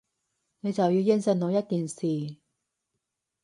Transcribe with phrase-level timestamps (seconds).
[0.61, 2.37] 你就要應承我一件事